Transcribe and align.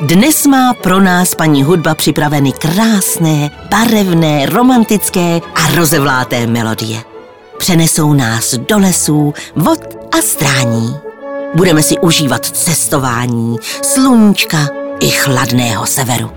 Dnes 0.00 0.46
má 0.46 0.74
pro 0.74 1.00
nás 1.00 1.34
paní 1.34 1.62
hudba 1.62 1.94
připraveny 1.94 2.52
krásné, 2.52 3.50
barevné, 3.70 4.46
romantické 4.46 5.40
a 5.54 5.74
rozevláté 5.74 6.46
melodie. 6.46 7.02
Přenesou 7.58 8.12
nás 8.12 8.54
do 8.54 8.78
lesů, 8.78 9.34
vod 9.56 9.80
a 10.18 10.22
strání. 10.22 10.96
Budeme 11.54 11.82
si 11.82 11.98
užívat 11.98 12.46
cestování, 12.46 13.56
sluníčka 13.82 14.68
i 15.00 15.08
chladného 15.08 15.86
severu. 15.86 16.30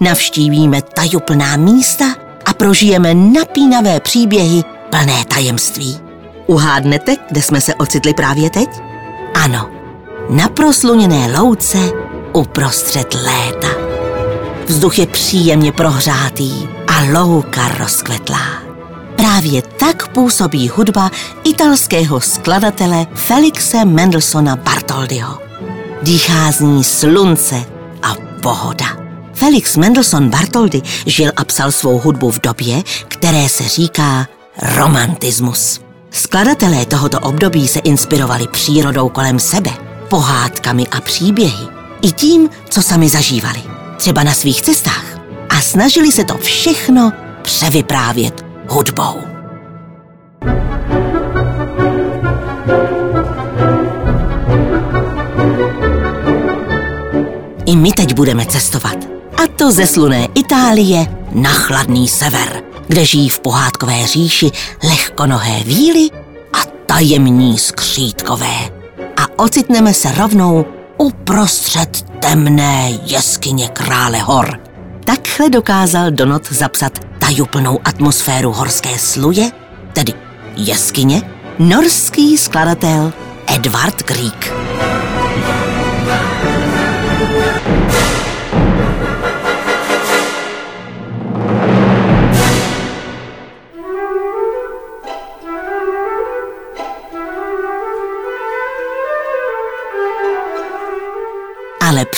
Navštívíme 0.00 0.82
tajuplná 0.82 1.56
místa 1.56 2.04
a 2.44 2.52
prožijeme 2.52 3.14
napínavé 3.14 4.00
příběhy 4.00 4.62
plné 4.90 5.24
tajemství. 5.24 5.98
Uhádnete, 6.46 7.16
kde 7.30 7.42
jsme 7.42 7.60
se 7.60 7.74
ocitli 7.74 8.14
právě 8.14 8.50
teď? 8.50 8.68
Ano, 9.34 9.70
na 10.30 10.48
prosluněné 10.48 11.38
louce 11.38 11.78
uprostřed 12.32 13.14
léta. 13.14 13.68
Vzduch 14.66 14.98
je 14.98 15.06
příjemně 15.06 15.72
prohřátý 15.72 16.68
a 16.86 17.20
louka 17.20 17.68
rozkvetlá. 17.68 18.62
Právě 19.16 19.62
tak 19.62 20.08
působí 20.08 20.68
hudba 20.68 21.10
italského 21.44 22.20
skladatele 22.20 23.06
Felixe 23.14 23.84
Mendelsona 23.84 24.56
Bartoldiho. 24.56 25.38
Dýchá 26.02 26.52
z 26.52 26.60
ní 26.60 26.84
slunce 26.84 27.64
a 28.02 28.14
pohoda. 28.42 28.86
Felix 29.34 29.76
Mendelssohn 29.76 30.28
Bartoldy 30.28 30.82
žil 31.06 31.30
a 31.36 31.44
psal 31.44 31.72
svou 31.72 31.98
hudbu 31.98 32.30
v 32.30 32.40
době, 32.40 32.82
které 33.08 33.48
se 33.48 33.64
říká 33.64 34.26
romantismus. 34.76 35.80
Skladatelé 36.10 36.86
tohoto 36.86 37.20
období 37.20 37.68
se 37.68 37.78
inspirovali 37.78 38.48
přírodou 38.48 39.08
kolem 39.08 39.38
sebe, 39.38 39.70
pohádkami 40.08 40.86
a 40.86 41.00
příběhy 41.00 41.79
i 42.02 42.12
tím, 42.12 42.50
co 42.68 42.82
sami 42.82 43.08
zažívali, 43.08 43.62
třeba 43.96 44.22
na 44.22 44.32
svých 44.32 44.62
cestách. 44.62 45.04
A 45.48 45.60
snažili 45.60 46.12
se 46.12 46.24
to 46.24 46.38
všechno 46.38 47.12
převyprávět 47.42 48.44
hudbou. 48.68 49.20
I 57.66 57.76
my 57.76 57.92
teď 57.92 58.14
budeme 58.14 58.46
cestovat. 58.46 58.96
A 59.36 59.46
to 59.56 59.72
ze 59.72 59.86
sluné 59.86 60.28
Itálie 60.34 61.06
na 61.32 61.50
chladný 61.50 62.08
sever, 62.08 62.62
kde 62.88 63.04
žijí 63.04 63.28
v 63.28 63.40
pohádkové 63.40 64.06
říši 64.06 64.50
lehkonohé 64.84 65.64
víly 65.64 66.08
a 66.52 66.58
tajemní 66.86 67.58
skřítkové. 67.58 68.70
A 69.16 69.42
ocitneme 69.42 69.94
se 69.94 70.12
rovnou 70.12 70.64
uprostřed 71.00 72.02
temné 72.20 72.90
jeskyně 73.02 73.68
krále 73.68 74.18
hor. 74.18 74.60
Takhle 75.04 75.50
dokázal 75.50 76.10
Donot 76.10 76.52
zapsat 76.52 76.92
tajuplnou 77.18 77.80
atmosféru 77.84 78.52
horské 78.52 78.98
sluje, 78.98 79.50
tedy 79.92 80.12
jeskyně, 80.56 81.22
norský 81.58 82.38
skladatel 82.38 83.12
Edward 83.46 84.02
Grieg. 84.02 84.59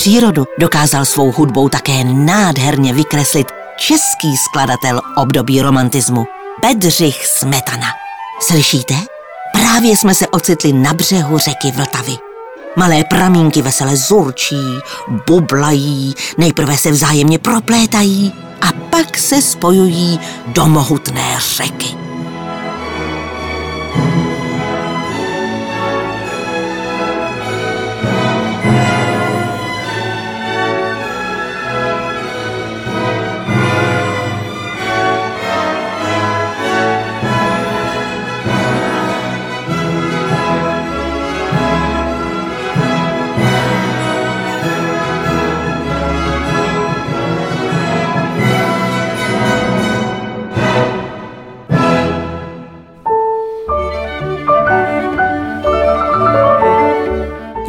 Přírodu 0.00 0.44
dokázal 0.58 1.04
svou 1.04 1.32
hudbou 1.32 1.68
také 1.68 2.04
nádherně 2.04 2.92
vykreslit 2.92 3.46
český 3.76 4.36
skladatel 4.36 5.00
období 5.16 5.62
romantismu 5.62 6.24
Bedřich 6.62 7.26
Smetana. 7.26 7.86
Slyšíte? 8.42 8.94
Právě 9.52 9.96
jsme 9.96 10.14
se 10.14 10.28
ocitli 10.28 10.72
na 10.72 10.94
břehu 10.94 11.38
řeky 11.38 11.70
Vltavy. 11.70 12.16
Malé 12.76 13.04
pramínky 13.04 13.62
vesele 13.62 13.96
zurčí, 13.96 14.78
bublají, 15.26 16.14
nejprve 16.38 16.78
se 16.78 16.90
vzájemně 16.90 17.38
proplétají 17.38 18.32
a 18.62 18.72
pak 18.90 19.18
se 19.18 19.42
spojují 19.42 20.20
do 20.46 20.66
mohutné 20.66 21.38
řeky. 21.56 21.99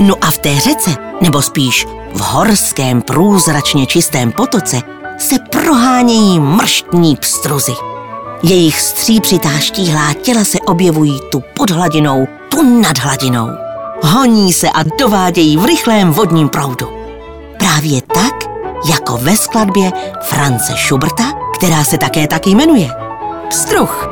No 0.01 0.15
a 0.21 0.31
v 0.31 0.37
té 0.37 0.59
řece, 0.59 0.91
nebo 1.21 1.41
spíš 1.41 1.85
v 2.13 2.19
horském 2.19 3.01
průzračně 3.01 3.85
čistém 3.85 4.31
potoce, 4.31 4.81
se 5.17 5.35
prohánějí 5.51 6.39
mrštní 6.39 7.15
pstruzy. 7.15 7.73
Jejich 8.43 8.81
střípřitá 8.81 9.49
štíhlá 9.49 10.13
těla 10.13 10.43
se 10.43 10.59
objevují 10.59 11.19
tu 11.31 11.43
pod 11.55 11.69
hladinou, 11.69 12.27
tu 12.49 12.81
nad 12.81 12.97
hladinou. 12.97 13.47
Honí 14.03 14.53
se 14.53 14.69
a 14.69 14.83
dovádějí 14.99 15.57
v 15.57 15.65
rychlém 15.65 16.11
vodním 16.11 16.49
proudu. 16.49 16.87
Právě 17.59 18.01
tak, 18.01 18.33
jako 18.89 19.17
ve 19.17 19.35
skladbě 19.37 19.91
France 20.23 20.73
Schuberta, 20.77 21.23
která 21.57 21.83
se 21.83 21.97
také 21.97 22.27
tak 22.27 22.47
jmenuje. 22.47 22.89
Pstruh. 23.49 24.09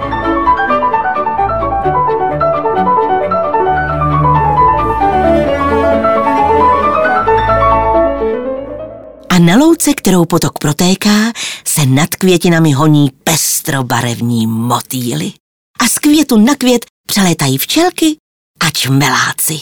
Na 9.39 9.57
louce, 9.57 9.94
kterou 9.94 10.25
potok 10.25 10.59
protéká, 10.59 11.31
se 11.66 11.85
nad 11.85 12.09
květinami 12.16 12.72
honí 12.72 13.11
pestrobarevní 13.23 14.47
motýly. 14.47 15.31
A 15.79 15.88
z 15.88 16.00
květu 16.00 16.38
na 16.38 16.55
květ 16.55 16.85
přelétají 17.07 17.57
včelky 17.57 18.16
a 18.59 18.69
čmeláci. 18.69 19.59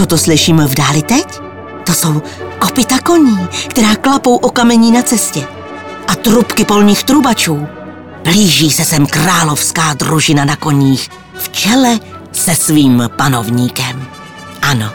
Co 0.00 0.06
to 0.06 0.18
slyším 0.18 0.56
v 0.56 0.74
dáli 0.74 1.02
teď? 1.02 1.40
To 1.86 1.92
jsou 1.92 2.22
kopita 2.58 2.98
koní, 2.98 3.48
která 3.68 3.94
klapou 3.94 4.36
o 4.36 4.50
kamení 4.50 4.92
na 4.92 5.02
cestě. 5.02 5.46
A 6.08 6.14
trubky 6.14 6.64
polních 6.64 7.04
trubačů. 7.04 7.66
Blíží 8.24 8.70
se 8.70 8.84
sem 8.84 9.06
královská 9.06 9.94
družina 9.94 10.44
na 10.44 10.56
koních 10.56 11.08
v 11.38 11.48
čele 11.48 11.98
se 12.32 12.54
svým 12.54 13.10
panovníkem. 13.16 14.06
Ano, 14.62 14.90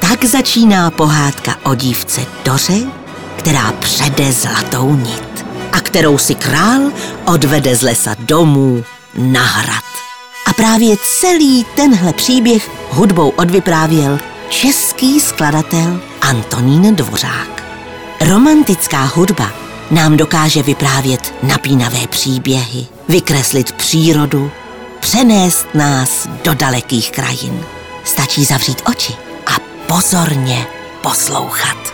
tak 0.00 0.24
začíná 0.24 0.90
pohádka 0.90 1.56
o 1.62 1.74
dívce 1.74 2.20
Doře, 2.44 2.78
která 3.36 3.72
přede 3.72 4.32
zlatou 4.32 4.94
nit 4.94 5.46
a 5.72 5.80
kterou 5.80 6.18
si 6.18 6.34
král 6.34 6.80
odvede 7.24 7.76
z 7.76 7.82
lesa 7.82 8.16
domů 8.18 8.84
na 9.14 9.42
hrad. 9.42 10.03
A 10.46 10.52
právě 10.52 10.96
celý 11.20 11.66
tenhle 11.76 12.12
příběh 12.12 12.70
hudbou 12.90 13.28
odvyprávěl 13.28 14.18
český 14.48 15.20
skladatel 15.20 16.00
Antonín 16.20 16.94
Dvořák. 16.96 17.64
Romantická 18.20 19.04
hudba 19.04 19.52
nám 19.90 20.16
dokáže 20.16 20.62
vyprávět 20.62 21.34
napínavé 21.42 22.06
příběhy, 22.06 22.86
vykreslit 23.08 23.72
přírodu, 23.72 24.50
přenést 25.00 25.66
nás 25.74 26.28
do 26.44 26.54
dalekých 26.54 27.10
krajin. 27.10 27.64
Stačí 28.04 28.44
zavřít 28.44 28.82
oči 28.90 29.12
a 29.46 29.56
pozorně 29.86 30.66
poslouchat. 31.02 31.93